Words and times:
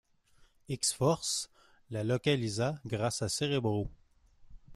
X-Force 0.67 1.51
la 1.91 2.03
localisa 2.03 2.75
grâce 2.87 3.21
à 3.21 3.29
Cerebro. 3.29 3.87